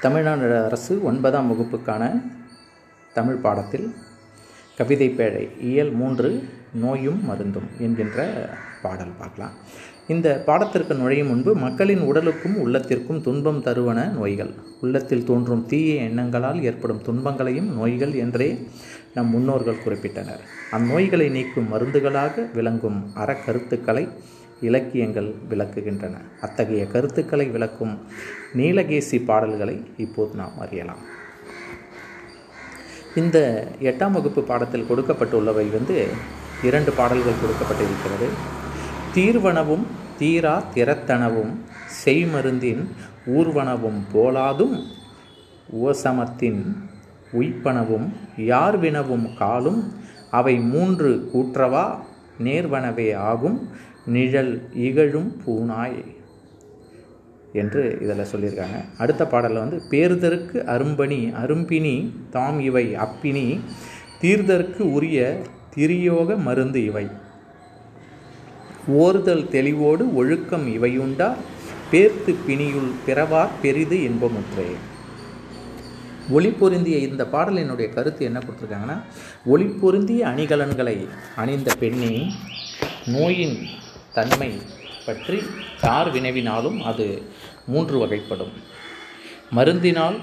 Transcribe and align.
தமிழ்நாடு 0.00 0.48
அரசு 0.64 0.94
ஒன்பதாம் 1.02 1.46
வகுப்புக்கான 1.50 2.02
தமிழ் 3.14 3.42
பாடத்தில் 3.44 3.86
கவிதை 4.78 5.08
பேழை 5.08 5.44
இயல் 5.68 5.92
மூன்று 6.00 6.30
நோயும் 6.82 7.20
மருந்தும் 7.28 7.68
என்கின்ற 7.78 8.26
பாடல் 8.82 9.14
பார்க்கலாம். 9.18 9.54
இந்த 10.06 10.28
பாடத்திற்கு 10.46 10.94
நுழையும் 10.94 11.26
முன்பு 11.26 11.52
மக்களின் 11.54 12.02
உடலுக்கும் 12.08 12.56
உள்ளத்திற்கும் 12.64 13.20
துன்பம் 13.20 13.62
தருவன 13.62 14.00
நோய்கள். 14.18 14.52
உள்ளத்தில் 14.80 15.24
தோன்றும் 15.24 15.66
தீய 15.66 15.94
எண்ணங்களால் 16.08 16.60
ஏற்படும் 16.62 17.02
துன்பங்களையும் 17.02 17.70
நோய்கள் 17.78 18.14
என்றே 18.24 18.48
நம் 19.14 19.30
முன்னோர்கள் 19.30 19.82
குறிப்பிட்டனர். 19.84 20.42
அந்நோய்களை 20.76 21.30
நீக்கும் 21.30 21.70
மருந்துகளாக 21.72 22.46
விளங்கும் 22.54 23.00
அறக்கருத்துக்களை 23.16 24.08
இலக்கியங்கள் 24.60 25.34
விளக்குகின்றன. 25.50 26.14
அத்தகைய 26.40 26.86
கருத்துக்களை 26.86 27.46
விளக்கும் 27.46 27.98
நீலகேசி 28.56 29.24
பாடல்களை 29.24 29.82
இப்போது 29.96 30.34
நாம் 30.34 30.58
அறியலாம். 30.58 31.02
இந்த 33.14 33.38
எட்டாம் 33.80 34.10
வகுப்பு 34.10 34.42
பாடத்தில் 34.42 34.88
கொடுக்கப்பட்டுள்ளவை 34.90 35.70
வந்து 35.72 36.06
இரண்டு 36.62 36.92
பாடல்கள் 36.92 37.40
கொடுக்கப்பட்டிருக்கிறது. 37.42 38.28
தீர்வனவும் 39.14 39.86
தீரா 40.18 40.62
திறத்தனவும் 40.74 41.52
செய்மருந்தின் 42.04 42.88
ஊர்வனவும் 43.26 44.00
போலாதும் 44.14 44.76
உவசமத்தின் 45.72 46.76
உய்ப்பனவும் 47.32 48.06
யார்வினவும் 48.36 49.36
காலும் 49.36 49.92
அவை 50.30 50.58
மூன்று 50.58 51.30
கூற்றவா 51.34 51.96
நேர்வனவே 52.44 53.14
ஆகும் 53.14 53.70
நிழல் 54.14 54.52
இகழும் 54.74 55.30
பூனாய் 55.44 55.98
என்று 57.52 57.82
இதில் 58.02 58.30
சொல்லியிருக்காங்க. 58.32 58.78
அடுத்த 58.98 59.26
பாடலில் 59.26 59.62
வந்து 59.64 59.78
பேர்தற்கு 59.90 60.56
அரும்பணி 60.74 61.20
அரும்பினி 61.42 61.94
தாம் 62.30 62.58
இவை 62.60 62.86
அப்பினி 62.94 63.60
தீர்தற்கு 64.22 64.82
உரிய 64.96 65.38
திரியோக 65.76 66.36
மருந்து 66.38 66.84
இவை. 66.84 67.06
ஓர்தல் 69.02 69.46
தெளிவோடு 69.54 70.04
ஒழுக்கம் 70.14 70.66
இவையுண்டா 70.76 71.30
பேர்த்து 71.92 72.34
பிணியுள் 72.48 72.92
பிறவார் 73.06 73.56
பெரிது 73.62 73.96
இன்பமுற்றே. 74.08 74.68
ஒளி 76.30 76.50
பொருந்திய 76.50 76.96
இந்த 76.96 77.24
பாடலினுடைய 77.32 77.88
கருத்து 77.94 78.24
என்ன 78.24 78.38
கொடுத்துருக்காங்கன்னா 78.38 78.98
ஒளி 79.44 79.64
பொருந்திய 79.64 80.26
அணிகலன்களை 80.26 80.96
அணிந்த 81.36 81.74
பெண்ணே 81.78 82.14
நோயின் 83.06 83.58
தன்மை 84.16 84.50
பற்றி 85.06 85.38
யார் 85.82 86.08
வினவினாலும் 86.14 86.78
அது 86.90 87.06
மூன்று 87.72 87.96
வகைப்படும். 88.02 88.52
மருந்தினால் 89.56 90.16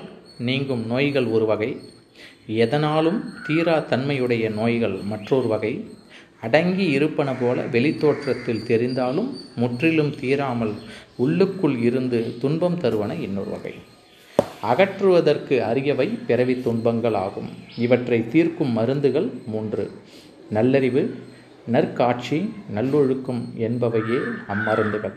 நீங்கும் 0.48 0.84
நோய்கள் 0.92 1.28
ஒரு 1.36 1.46
வகை 1.52 1.72
எதனாலும் 2.64 3.20
தீரா 3.48 3.76
தன்மையுடைய 3.92 4.46
நோய்கள் 4.60 4.96
மற்றொரு 5.12 5.48
வகை 5.54 5.74
அடங்கி 6.46 6.86
இருப்பன 6.98 7.30
போல 7.42 7.58
வெளித்தோற்றத்தில் 7.76 8.66
தெரிந்தாலும் 8.70 9.30
முற்றிலும் 9.62 10.14
தீராமல் 10.22 10.74
உள்ளுக்குள் 11.24 11.78
இருந்து 11.88 12.20
துன்பம் 12.42 12.80
தருவன 12.82 13.12
இன்னொரு 13.26 13.52
வகை. 13.56 13.74
அகற்றுவதற்கு 14.72 15.56
அரியவை 15.70 16.08
பிறவி 16.28 16.56
துன்பங்கள் 16.66 17.18
ஆகும் 17.26 17.50
இவற்றை 17.86 18.20
தீர்க்கும் 18.34 18.76
மருந்துகள் 18.78 19.30
மூன்று. 19.54 19.86
நல்லறிவு 20.50 21.04
நற்காட்சி 21.68 22.54
நல்லொழுக்கம் 22.74 23.54
என்பவையே 23.58 24.20
அம்மருந்துகள். 24.48 25.14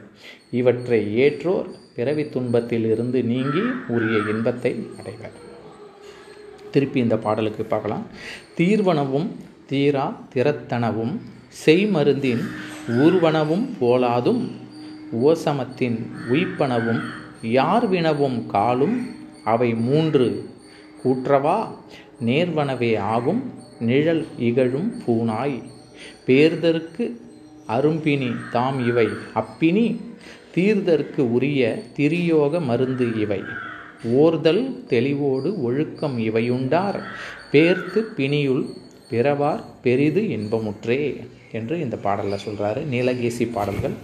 இவற்றை 0.51 1.17
ஏற்றோர் 1.19 1.67
பிறவி 1.97 2.29
துன்பத்தில் 2.29 2.85
இருந்து 2.85 3.23
நீங்கி 3.23 3.63
உரிய 3.89 4.19
இன்பத்தை 4.29 4.87
அடைவர். 4.99 5.33
திருப்பி 6.71 7.01
இந்த 7.01 7.17
பாடலுக்கு 7.17 7.65
பார்க்கலாம். 7.65 8.07
தீர்வனவும் 8.57 9.29
தீரா 9.67 10.21
திறத்தனவும் 10.35 11.21
செய்மருந்தின் 11.67 12.43
ஊர்வனவும் 12.89 13.69
போலாதும் 13.81 14.51
ஓசமத்தின் 15.25 16.07
உய்ப்பனவும் 16.31 17.01
யார்வினவும் 17.43 18.47
காலும் 18.47 19.07
அவை 19.45 19.75
மூன்று 19.75 20.49
கூற்றவா? 21.05 21.69
நேர்வனவே 22.25 22.97
ஆகும் 22.97 23.53
நிழல் 23.81 24.27
இகழும் 24.39 24.93
பூனாய் 25.07 25.63
பேர்தற்கு 26.27 27.05
அரும்பினி 27.77 28.31
தாம் 28.51 28.79
இவை 28.89 29.09
அப்பினி 29.41 29.87
தீர்தற்கு 30.57 31.23
உரிய 31.37 31.63
திரியோக 31.97 32.61
மருந்து 32.71 33.07
இவை. 33.25 33.41
ஓர்தல் 34.21 34.63
தெளிவோடு 34.93 35.51
ஒழுக்கம் 35.67 36.17
இவையுண்டார் 36.29 36.99
பேர்த்து 37.53 38.01
பிணியுள் 38.19 38.65
பிறவார் 39.11 39.63
பெரிது 39.83 40.23
இன்பமுற்றே 40.37 41.03
என்று 41.53 41.75
இந்த 41.81 41.97
பாடலில் 41.97 42.45
சொல்கிறாரு 42.47 42.81
நீலகேசி 42.95 43.45
பாடல்கள். 43.53 43.97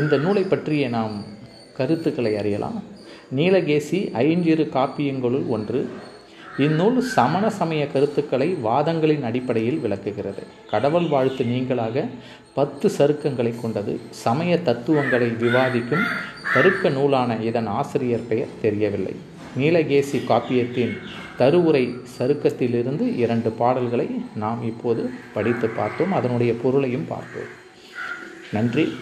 இந்த 0.00 0.16
நூலை 0.24 0.42
பற்றிய 0.42 0.88
நாம் 0.88 1.16
கருத்துக்களை 1.76 2.32
அறியலாம். 2.36 2.78
நீலகேசி 3.36 4.00
ஐஞ்சிறு 4.24 4.64
காப்பியங்களுள் 4.76 5.46
ஒன்று 5.54 5.80
இந்நூல் 6.58 7.00
சமண 7.00 7.50
சமய 7.50 7.86
கருத்துக்களை 7.86 8.56
வாதங்களின் 8.64 9.24
அடிப்படையில் 9.24 9.78
விளக்குகிறது. 9.78 10.42
கடவுள் 10.70 11.06
வாழ்த்து 11.06 11.44
நீங்களாக 11.44 12.04
பத்து 12.54 12.90
சருக்கங்களை 12.98 13.60
கொண்டது 13.60 14.00
சமய 14.10 14.58
தத்துவங்களை 14.58 15.26
விவாதிக்கும் 15.26 16.04
தருக்க 16.54 16.88
நூலான 16.88 17.36
இதன் 17.36 17.66
ஆசிரியர் 17.66 18.26
பெயர் 18.28 18.54
தெரியவில்லை. 18.60 19.14
நீலகேசி 19.58 20.22
காப்பியத்தின் 20.28 20.98
தருவுரை 21.38 21.94
சருக்கத்திலிருந்து 22.18 23.16
இரண்டு 23.16 23.50
பாடல்களை 23.50 24.08
நாம் 24.34 24.64
இப்போது 24.64 25.10
படித்து 25.34 25.68
பார்த்தோம். 25.68 26.12
அதனுடைய 26.12 26.54
பொருளையும் 26.62 27.06
பார்த்தோம். 27.08 27.50
நன்றி. 28.52 28.92